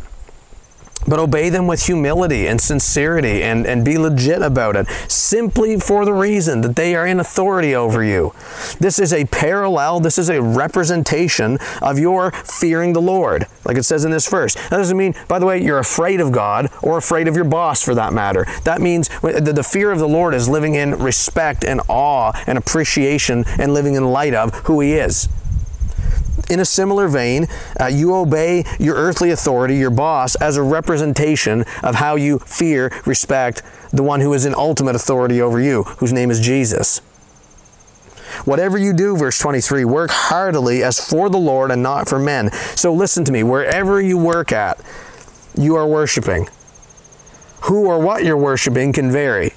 [1.10, 6.06] but obey them with humility and sincerity and, and be legit about it, simply for
[6.06, 8.34] the reason that they are in authority over you.
[8.80, 13.84] This is a parallel, this is a representation of your fearing the Lord, like it
[13.84, 14.54] says in this verse.
[14.54, 17.82] That doesn't mean, by the way, you're afraid of God or afraid of your boss
[17.82, 18.45] for that matter.
[18.63, 23.45] That means the fear of the Lord is living in respect and awe and appreciation
[23.58, 25.28] and living in light of who He is
[26.50, 27.48] in a similar vein,
[27.80, 32.92] uh, you obey your earthly authority, your boss, as a representation of how you fear,
[33.06, 37.00] respect the one who is in ultimate authority over you, whose name is Jesus.
[38.46, 42.52] Whatever you do, verse 23, work heartily as for the Lord and not for men.
[42.76, 44.80] So listen to me, wherever you work at,
[45.58, 46.48] you are worshiping.
[47.64, 49.54] Who or what you're worshiping can vary.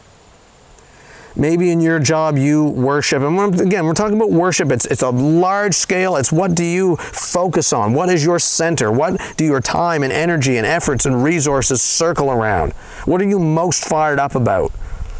[1.34, 4.70] Maybe in your job you worship, and again, we're talking about worship.
[4.70, 6.16] It's, it's a large scale.
[6.16, 7.94] It's what do you focus on?
[7.94, 8.92] What is your center?
[8.92, 12.72] What do your time and energy and efforts and resources circle around?
[13.06, 14.72] What are you most fired up about?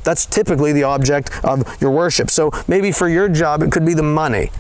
[0.05, 2.31] That's typically the object of your worship.
[2.31, 4.51] So maybe for your job, it could be the money.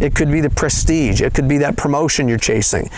[0.00, 1.20] It could be the prestige.
[1.20, 2.88] It could be that promotion you're chasing.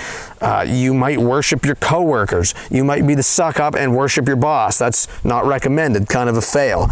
[0.41, 2.55] Uh, you might worship your coworkers.
[2.71, 4.79] You might be the suck up and worship your boss.
[4.79, 6.87] That's not recommended, kind of a fail.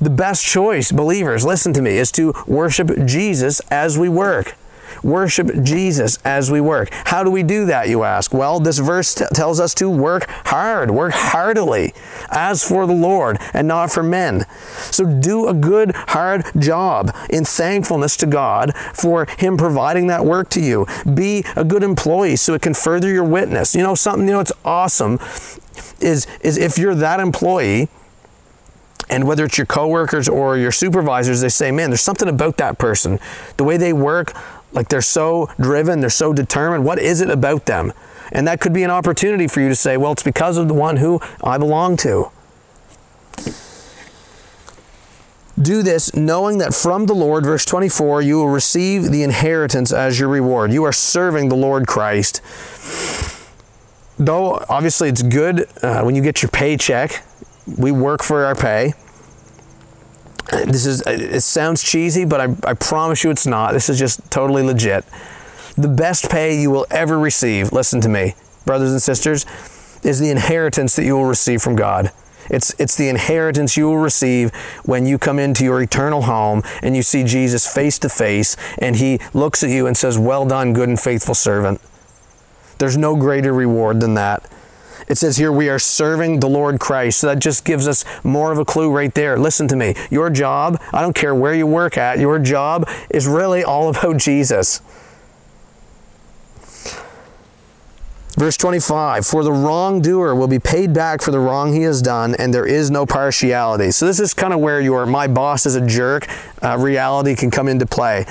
[0.00, 4.56] The best choice, believers, listen to me, is to worship Jesus as we work
[5.02, 6.88] worship Jesus as we work.
[6.92, 8.32] How do we do that, you ask?
[8.32, 11.92] Well, this verse t- tells us to work hard, work heartily,
[12.30, 14.46] as for the Lord and not for men.
[14.90, 20.48] So do a good, hard job in thankfulness to God for Him providing that work
[20.50, 20.86] to you.
[21.14, 23.74] Be a good employee so it can further your witness.
[23.74, 25.18] You know, something, you know, it's awesome
[26.02, 27.88] is, is if you're that employee,
[29.10, 32.78] and whether it's your coworkers or your supervisors, they say, man, there's something about that
[32.78, 33.18] person.
[33.58, 34.32] The way they work,
[34.72, 36.84] like they're so driven, they're so determined.
[36.84, 37.92] What is it about them?
[38.32, 40.74] And that could be an opportunity for you to say, well, it's because of the
[40.74, 42.30] one who I belong to.
[45.60, 50.18] Do this knowing that from the Lord, verse 24, you will receive the inheritance as
[50.18, 50.72] your reward.
[50.72, 52.40] You are serving the Lord Christ.
[54.18, 57.22] Though obviously it's good uh, when you get your paycheck,
[57.78, 58.94] we work for our pay
[60.72, 63.98] this is uh, it sounds cheesy but I, I promise you it's not this is
[63.98, 65.04] just totally legit
[65.76, 68.34] the best pay you will ever receive listen to me
[68.66, 69.46] brothers and sisters
[70.02, 72.12] is the inheritance that you will receive from god
[72.50, 74.52] It's, it's the inheritance you will receive
[74.84, 78.96] when you come into your eternal home and you see Jesus face to face and
[78.96, 81.80] he looks at you and says, Well done, good and faithful servant.
[82.78, 84.50] There's no greater reward than that.
[85.08, 87.20] It says here, we are serving the Lord Christ.
[87.20, 89.38] So that just gives us more of a clue right there.
[89.38, 89.94] Listen to me.
[90.10, 94.18] Your job, I don't care where you work at, your job is really all about
[94.18, 94.80] Jesus.
[98.36, 102.34] Verse 25, for the wrongdoer will be paid back for the wrong he has done,
[102.36, 103.90] and there is no partiality.
[103.90, 106.26] So, this is kind of where your my boss is a jerk
[106.62, 108.24] uh, reality can come into play.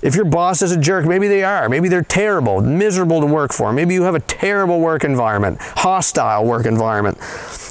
[0.00, 1.68] If your boss is a jerk, maybe they are.
[1.68, 3.72] Maybe they're terrible, miserable to work for.
[3.72, 7.18] Maybe you have a terrible work environment, hostile work environment.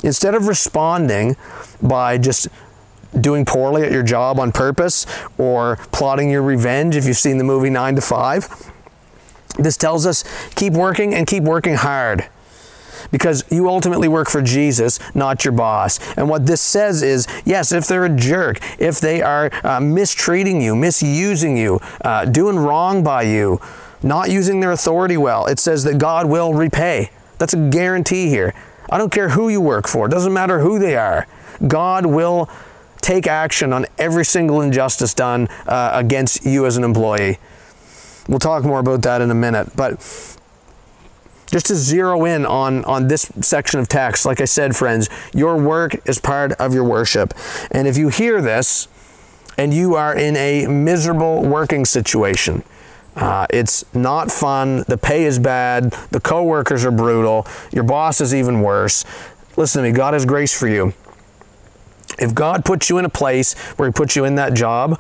[0.04, 1.38] Instead of responding
[1.82, 2.50] by just
[3.20, 5.06] doing poorly at your job on purpose
[5.38, 8.72] or plotting your revenge, if you've seen the movie 9 to 5,
[9.58, 10.24] this tells us
[10.56, 12.28] keep working and keep working hard
[13.12, 16.00] because you ultimately work for Jesus, not your boss.
[16.16, 20.62] And what this says is yes, if they're a jerk, if they are uh, mistreating
[20.62, 23.60] you, misusing you, uh, doing wrong by you,
[24.04, 27.12] not using their authority well, it says that God will repay.
[27.38, 28.54] That's a guarantee here.
[28.90, 31.28] I don't care who you work for, it doesn't matter who they are.
[31.68, 32.50] God will
[33.02, 37.40] take action on every single injustice done uh, against you as an employee.
[38.28, 39.76] We'll talk more about that in a minute.
[39.76, 40.00] But
[41.52, 45.58] just to zero in on, on this section of text, like I said, friends, your
[45.58, 47.34] work is part of your worship.
[47.72, 48.88] And if you hear this
[49.58, 52.64] and you are in a miserable working situation,
[53.16, 58.34] uh, it's not fun, the pay is bad, the coworkers are brutal, your boss is
[58.34, 59.04] even worse.
[59.58, 60.94] Listen to me, God has grace for you.
[62.18, 65.00] If God puts you in a place where He puts you in that job,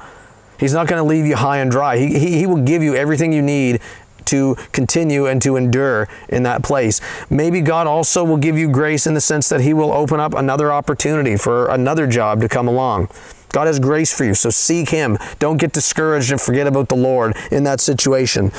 [0.61, 1.97] He's not going to leave you high and dry.
[1.97, 3.81] He, he, he will give you everything you need
[4.25, 7.01] to continue and to endure in that place.
[7.29, 10.35] Maybe God also will give you grace in the sense that He will open up
[10.35, 13.09] another opportunity for another job to come along.
[13.49, 15.17] God has grace for you, so seek Him.
[15.39, 18.51] Don't get discouraged and forget about the Lord in that situation.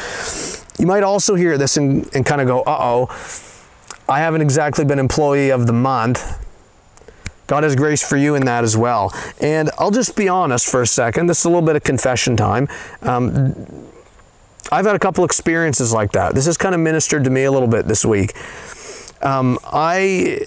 [0.78, 3.06] You might also hear this and, and kind of go, uh oh,
[4.08, 6.38] I haven't exactly been employee of the month.
[7.52, 9.14] God has grace for you in that as well.
[9.38, 11.26] And I'll just be honest for a second.
[11.26, 12.66] This is a little bit of confession time.
[13.02, 13.54] Um,
[14.72, 16.34] I've had a couple experiences like that.
[16.34, 18.32] This has kind of ministered to me a little bit this week.
[19.20, 20.46] Um, I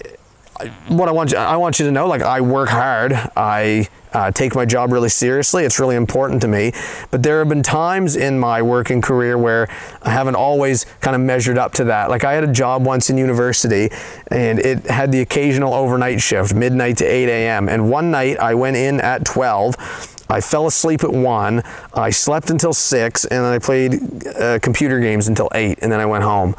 [0.88, 3.12] what I want you, I want you to know, like I work hard.
[3.36, 5.64] I uh, take my job really seriously.
[5.64, 6.72] It's really important to me.
[7.10, 9.68] But there have been times in my working career where
[10.02, 12.08] I haven't always kind of measured up to that.
[12.08, 13.90] Like I had a job once in university,
[14.28, 17.68] and it had the occasional overnight shift, midnight to 8 a.m.
[17.68, 20.14] And one night I went in at 12.
[20.28, 21.62] I fell asleep at 1,
[21.94, 26.00] I slept until 6, and then I played uh, computer games until 8, and then
[26.00, 26.56] I went home.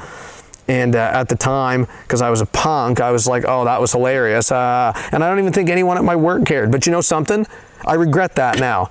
[0.67, 3.79] And uh, at the time, because I was a punk, I was like, oh, that
[3.79, 4.51] was hilarious.
[4.51, 6.71] Uh, and I don't even think anyone at my work cared.
[6.71, 7.45] But you know something?
[7.85, 8.89] I regret that now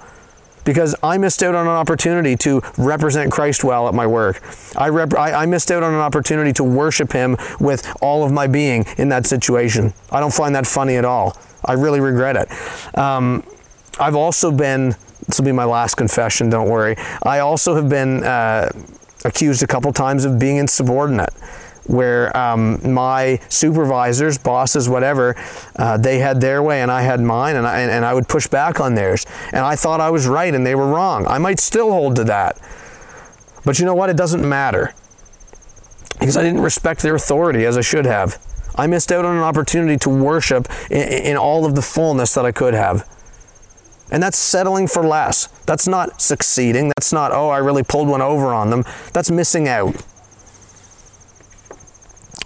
[0.66, 4.42] because I missed out on an opportunity to represent Christ well at my work.
[4.76, 8.32] I, rep- I, I, missed out on an opportunity to worship Him with all of
[8.32, 9.94] my being in that situation.
[10.10, 11.38] I don't find that funny at all.
[11.64, 12.98] I really regret it.
[12.98, 13.44] Um,
[13.98, 16.96] I've also been, this will be my last confession, don't worry.
[17.22, 18.70] I also have been uh,
[19.24, 21.32] accused a couple times of being insubordinate
[21.87, 25.37] where um, my supervisors, bosses, whatever,
[25.77, 28.46] uh, they had their way and I had mine, and I, and I would push
[28.46, 29.27] back on theirs.
[29.49, 31.27] And I thought I was right and they were wrong.
[31.27, 32.59] I might still hold to that.
[33.64, 34.11] But you know what?
[34.11, 34.94] It doesn't matter
[36.18, 38.42] because I didn't respect their authority as I should have.
[38.77, 42.44] I missed out on an opportunity to worship in, in all of the fullness that
[42.44, 43.09] I could have.
[44.11, 45.49] And that's settling for less.
[45.66, 46.92] That's not succeeding.
[46.96, 48.85] That's not, oh, I really pulled one over on them.
[49.12, 49.96] That's missing out.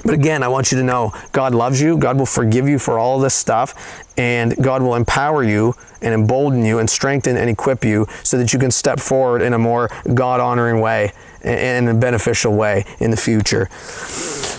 [0.05, 1.97] But again, I want you to know God loves you.
[1.97, 4.05] God will forgive you for all this stuff.
[4.17, 8.53] And God will empower you and embolden you and strengthen and equip you so that
[8.53, 12.85] you can step forward in a more God honoring way and in a beneficial way
[12.99, 13.69] in the future.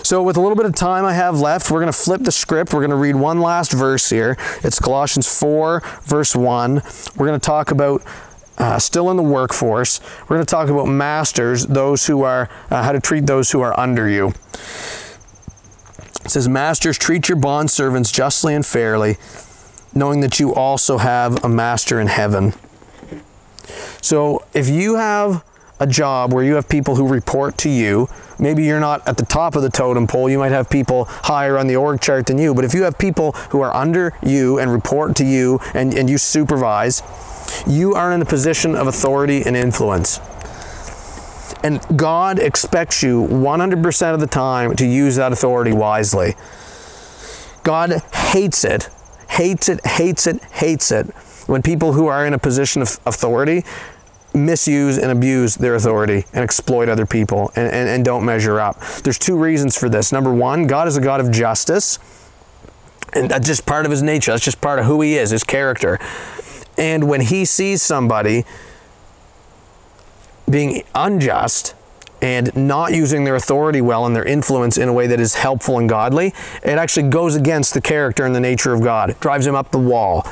[0.04, 2.32] So, with a little bit of time I have left, we're going to flip the
[2.32, 2.72] script.
[2.72, 4.36] We're going to read one last verse here.
[4.64, 6.82] It's Colossians 4, verse 1.
[7.16, 8.02] We're going to talk about
[8.58, 10.00] uh, still in the workforce.
[10.22, 13.60] We're going to talk about masters, those who are, uh, how to treat those who
[13.60, 14.32] are under you.
[16.24, 19.16] It says, Masters, treat your bondservants justly and fairly,
[19.94, 22.54] knowing that you also have a master in heaven.
[24.00, 25.44] So if you have
[25.80, 28.08] a job where you have people who report to you,
[28.38, 31.58] maybe you're not at the top of the totem pole, you might have people higher
[31.58, 34.58] on the org chart than you, but if you have people who are under you
[34.60, 37.02] and report to you and, and you supervise,
[37.66, 40.20] you are in a position of authority and influence.
[41.64, 46.34] And God expects you 100% of the time to use that authority wisely.
[47.62, 48.88] God hates it,
[49.28, 51.06] hates it, hates it, hates it
[51.46, 53.64] when people who are in a position of authority
[54.34, 58.80] misuse and abuse their authority and exploit other people and, and, and don't measure up.
[59.02, 60.10] There's two reasons for this.
[60.12, 61.98] Number one, God is a God of justice.
[63.12, 64.32] And that's just part of his nature.
[64.32, 65.98] That's just part of who he is, his character.
[66.78, 68.44] And when he sees somebody
[70.50, 71.74] being unjust
[72.22, 75.78] and not using their authority well and their influence in a way that is helpful
[75.78, 76.28] and godly,
[76.62, 79.10] it actually goes against the character and the nature of God.
[79.10, 80.22] It drives him up the wall.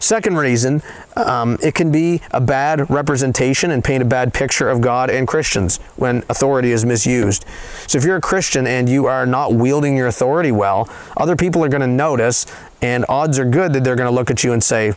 [0.00, 0.82] Second reason,
[1.16, 5.26] um, it can be a bad representation and paint a bad picture of God and
[5.26, 7.44] Christians when authority is misused.
[7.86, 11.64] So if you're a Christian and you are not wielding your authority well, other people
[11.64, 12.46] are going to notice,
[12.80, 14.92] and odds are good that they're going to look at you and say,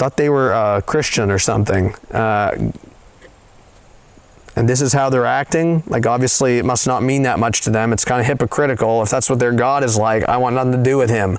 [0.00, 1.94] thought they were a Christian or something.
[2.10, 2.72] Uh,
[4.56, 5.82] and this is how they're acting.
[5.88, 7.92] Like, obviously, it must not mean that much to them.
[7.92, 9.02] It's kind of hypocritical.
[9.02, 11.36] If that's what their God is like, I want nothing to do with him.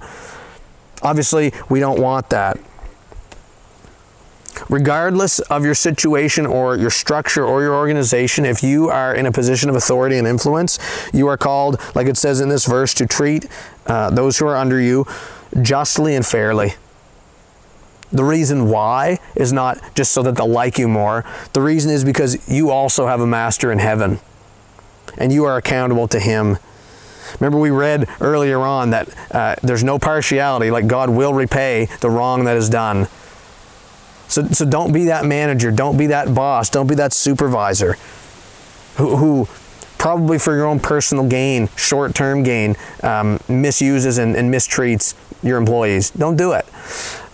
[1.02, 2.60] Obviously, we don't want that.
[4.70, 9.32] Regardless of your situation or your structure or your organization, if you are in a
[9.32, 10.78] position of authority and influence,
[11.12, 13.48] you are called, like it says in this verse, to treat
[13.88, 15.08] uh, those who are under you
[15.64, 16.76] justly and fairly.
[18.12, 21.24] The reason why is not just so that they'll like you more.
[21.54, 24.20] The reason is because you also have a master in heaven
[25.18, 26.58] and you are accountable to him
[27.40, 32.10] Remember, we read earlier on that uh, there's no partiality, like God will repay the
[32.10, 33.08] wrong that is done.
[34.28, 37.98] So, so don't be that manager, don't be that boss, don't be that supervisor
[38.98, 39.48] who, who
[39.98, 45.58] probably for your own personal gain, short term gain, um, misuses and, and mistreats your
[45.58, 46.12] employees.
[46.12, 46.66] Don't do it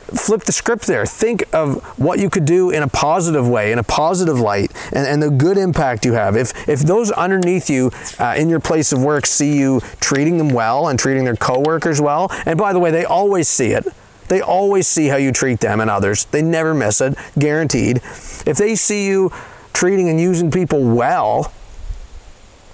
[0.07, 1.05] flip the script there.
[1.05, 5.07] Think of what you could do in a positive way, in a positive light, and,
[5.07, 6.35] and the good impact you have.
[6.35, 10.49] If, if those underneath you uh, in your place of work see you treating them
[10.49, 13.85] well and treating their coworkers well, and by the way, they always see it.
[14.27, 16.25] They always see how you treat them and others.
[16.25, 17.97] They never miss it, guaranteed.
[17.97, 19.31] If they see you
[19.73, 21.53] treating and using people well,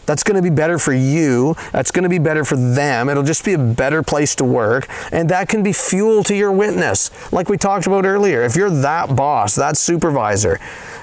[0.06, 1.56] that's going to be better for you.
[1.72, 3.10] That's going to be better for them.
[3.10, 4.88] It'll just be a better place to work.
[5.12, 7.12] And that can be fuel to your witness.
[7.32, 10.60] Like we talked about earlier, if you're that boss, that supervisor,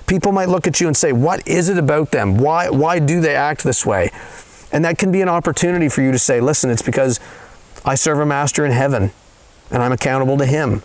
[0.07, 2.37] people might look at you and say, What is it about them?
[2.37, 4.11] Why, why do they act this way?
[4.73, 7.21] And that can be an opportunity for you to say, Listen, it's because
[7.85, 9.13] I serve a master in heaven
[9.71, 10.83] and I'm accountable to him.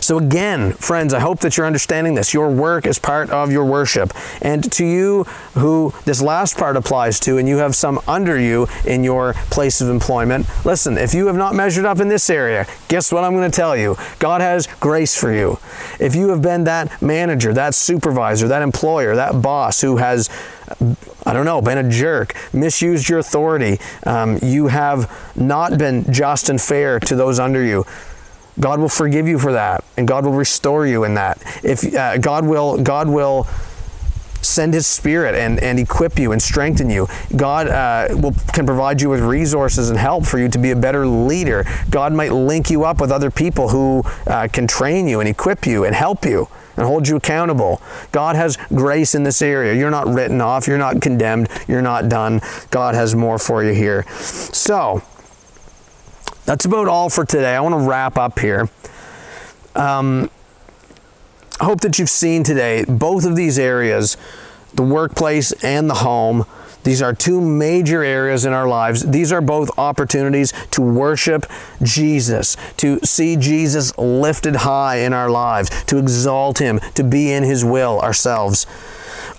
[0.00, 2.34] So, again, friends, I hope that you're understanding this.
[2.34, 4.12] Your work is part of your worship.
[4.40, 5.24] And to you
[5.54, 9.80] who this last part applies to, and you have some under you in your place
[9.80, 13.34] of employment, listen, if you have not measured up in this area, guess what I'm
[13.34, 13.96] going to tell you?
[14.18, 15.58] God has grace for you.
[16.00, 20.28] If you have been that manager, that supervisor, that employer, that boss who has
[21.24, 26.48] I don't know, been a jerk, misused your authority, um, you have not been just
[26.48, 27.86] and fair to those under you.
[28.60, 31.42] God will forgive you for that, and God will restore you in that.
[31.62, 33.46] If uh, God will, God will
[34.42, 37.06] send His Spirit and, and equip you and strengthen you.
[37.34, 40.76] God uh, will can provide you with resources and help for you to be a
[40.76, 41.64] better leader.
[41.90, 45.66] God might link you up with other people who uh, can train you and equip
[45.66, 47.80] you and help you and hold you accountable.
[48.12, 49.74] God has grace in this area.
[49.74, 50.66] You're not written off.
[50.66, 51.48] You're not condemned.
[51.68, 52.40] You're not done.
[52.70, 54.04] God has more for you here.
[54.18, 55.02] So
[56.44, 57.54] that's about all for today.
[57.54, 58.68] I want to wrap up here.
[59.74, 60.30] Um,
[61.60, 64.16] I hope that you've seen today both of these areas,
[64.74, 66.44] the workplace and the home.
[66.84, 69.08] These are two major areas in our lives.
[69.08, 71.46] These are both opportunities to worship
[71.80, 77.44] Jesus, to see Jesus lifted high in our lives, to exalt Him, to be in
[77.44, 78.66] His will ourselves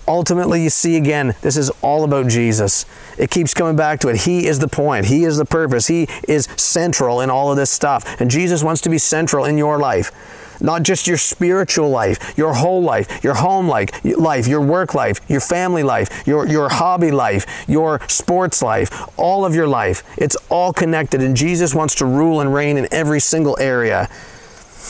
[0.06, 2.84] ultimately you see again this is all about jesus
[3.18, 4.22] it keeps coming back to it.
[4.22, 5.06] He is the point.
[5.06, 5.86] He is the purpose.
[5.86, 8.20] He is central in all of this stuff.
[8.20, 10.10] And jesus wants to be central in your life.
[10.60, 15.20] Not just your spiritual life your whole life your home life life your work life
[15.28, 20.02] your family life your, your hobby life your sports life all of your life.
[20.16, 21.22] It's all connected.
[21.22, 24.08] And jesus wants to rule and reign in every single area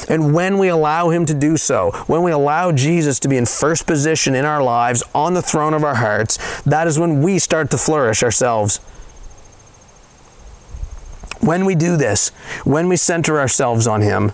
[0.08, 3.46] and when we allow Him to do so, when we allow Jesus to be in
[3.46, 7.38] first position in our lives, on the throne of our hearts, that is when we
[7.38, 8.78] start to flourish ourselves.
[11.40, 12.30] When we do this,
[12.64, 14.32] when we center ourselves on Him,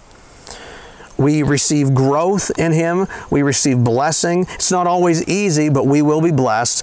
[1.20, 3.06] we receive growth in Him.
[3.28, 4.46] We receive blessing.
[4.54, 6.82] It's not always easy, but we will be blessed.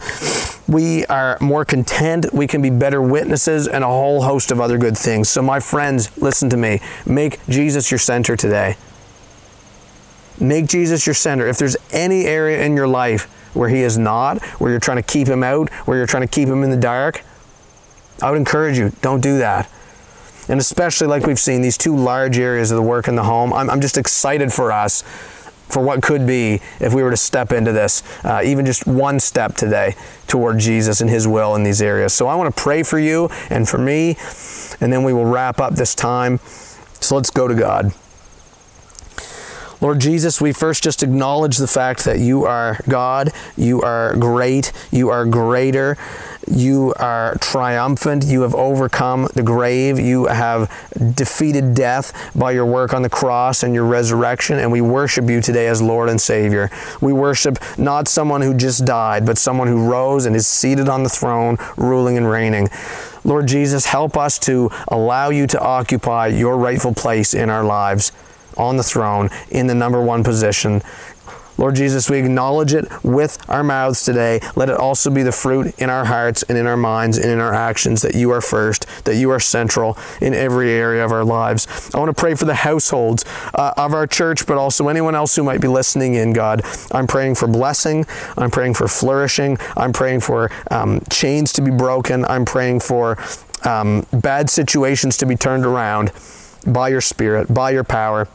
[0.69, 2.27] We are more content.
[2.31, 5.27] We can be better witnesses and a whole host of other good things.
[5.27, 6.81] So, my friends, listen to me.
[7.05, 8.77] Make Jesus your center today.
[10.39, 11.47] Make Jesus your center.
[11.47, 13.23] If there's any area in your life
[13.55, 16.27] where He is not, where you're trying to keep Him out, where you're trying to
[16.27, 17.23] keep Him in the dark,
[18.21, 19.67] I would encourage you don't do that
[20.49, 23.53] And especially like we've seen, these two large areas of the work in the home,
[23.53, 25.03] I'm, I'm just excited for us
[25.67, 29.19] for what could be if we were to step into this, uh, even just one
[29.19, 29.95] step today
[30.27, 32.13] toward Jesus and His will in these areas.
[32.13, 34.17] So I want to pray for you and for me,
[34.79, 36.39] and then we will wrap up this time.
[36.99, 37.91] So let's go to God.
[39.79, 44.73] Lord Jesus, we first just acknowledge the fact that you are God, you are great,
[44.89, 45.97] you are greater,
[46.49, 50.71] you are triumphant, you have overcome the grave, you have
[51.13, 55.41] defeated death by your work on the cross and your resurrection, and we worship you
[55.41, 56.71] today as Lord and Savior.
[56.99, 61.03] We worship not someone who just died, but someone who rose and is seated on
[61.03, 62.69] the throne, ruling and reigning.
[63.23, 68.11] Lord Jesus, help us to allow you to occupy your rightful place in our lives
[68.57, 70.81] on the throne in the number one position.
[71.57, 74.39] Lord Jesus, we acknowledge it with our mouths today.
[74.55, 77.39] Let it also be the fruit in our hearts and in our minds and in
[77.39, 81.23] our actions that you are first, that you are central in every area of our
[81.25, 81.67] lives.
[81.95, 85.35] I want to pray for the households uh, of our church, but also anyone else
[85.35, 86.61] who might be listening in, God.
[86.91, 88.05] I'm praying for blessing.
[88.37, 89.57] I'm praying for flourishing.
[89.75, 92.23] I'm praying for um, chains to be broken.
[92.25, 93.17] I'm praying for
[93.63, 96.11] um, bad situations to be turned around
[96.67, 98.27] by your Spirit, by your power.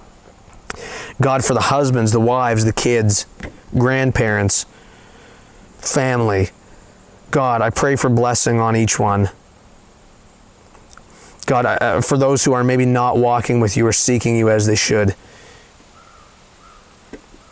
[1.21, 3.27] God, for the husbands, the wives, the kids,
[3.77, 4.67] grandparents,
[5.79, 6.51] family.
[7.31, 9.31] God, I pray for blessing on each one.
[11.47, 14.67] God, uh, for those who are maybe not walking with you or seeking you as
[14.67, 15.15] they should.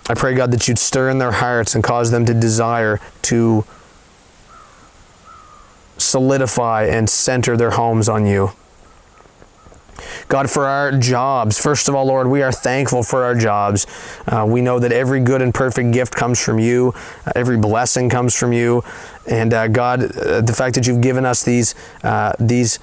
[0.08, 3.64] I pray, God, that you'd stir in their hearts and cause them to desire to
[5.98, 8.52] solidify and center their homes on you.
[10.30, 13.88] God, for our jobs, first of all, Lord, we are thankful for our jobs.
[14.28, 16.94] Uh, we know that every good and perfect gift comes from you,
[17.26, 18.84] uh, every blessing comes from you.
[19.28, 21.74] And uh, God, uh, the fact that you've given us these,
[22.04, 22.78] uh, these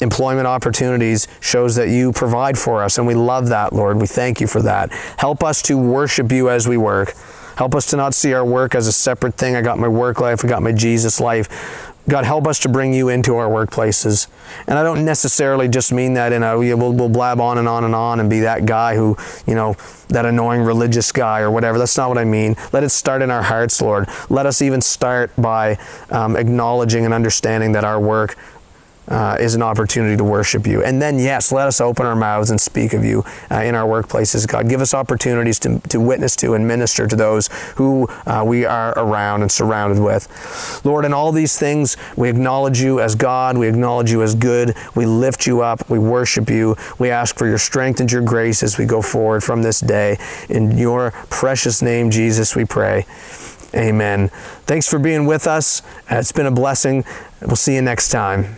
[0.00, 2.96] employment opportunities shows that you provide for us.
[2.96, 4.00] And we love that, Lord.
[4.00, 4.90] We thank you for that.
[5.18, 7.12] Help us to worship you as we work.
[7.56, 9.56] Help us to not see our work as a separate thing.
[9.56, 11.87] I got my work life, I got my Jesus life.
[12.08, 14.28] God, help us to bring you into our workplaces.
[14.66, 17.84] And I don't necessarily just mean that in a, we'll, we'll blab on and on
[17.84, 19.76] and on and be that guy who, you know,
[20.08, 21.78] that annoying religious guy or whatever.
[21.78, 22.56] That's not what I mean.
[22.72, 24.08] Let it start in our hearts, Lord.
[24.30, 25.78] Let us even start by
[26.10, 28.36] um, acknowledging and understanding that our work
[29.08, 30.82] uh, is an opportunity to worship you.
[30.82, 33.86] And then, yes, let us open our mouths and speak of you uh, in our
[33.86, 34.46] workplaces.
[34.46, 38.64] God, give us opportunities to, to witness to and minister to those who uh, we
[38.64, 40.28] are around and surrounded with.
[40.84, 43.56] Lord, in all these things, we acknowledge you as God.
[43.56, 44.76] We acknowledge you as good.
[44.94, 45.88] We lift you up.
[45.88, 46.76] We worship you.
[46.98, 50.18] We ask for your strength and your grace as we go forward from this day.
[50.48, 53.06] In your precious name, Jesus, we pray.
[53.74, 54.28] Amen.
[54.66, 55.82] Thanks for being with us.
[56.10, 57.04] it's been a blessing.
[57.42, 58.56] We'll see you next time.